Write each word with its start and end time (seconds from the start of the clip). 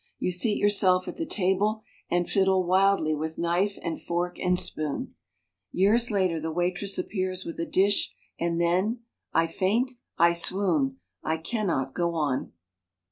You 0.17 0.31
seat 0.31 0.57
yourself 0.57 1.07
at 1.07 1.17
the 1.17 1.27
table 1.27 1.83
and 2.09 2.27
fiddle 2.27 2.63
wildly 2.65 3.13
with 3.13 3.37
knife 3.37 3.77
and 3.83 4.01
fork 4.01 4.39
and 4.39 4.57
spoon.... 4.59 5.13
Years 5.71 6.09
later 6.09 6.39
the 6.39 6.51
waitress 6.51 6.97
appears 6.97 7.45
with 7.45 7.59
a 7.59 7.67
dish 7.67 8.11
and 8.39 8.59
then— 8.59 9.01
I 9.41 9.45
faint— 9.45 9.91
I 10.27 10.33
swoon— 10.33 10.97
I 11.33 11.37
cannot 11.37 11.93
go 11.93 12.15
on 12.15 12.51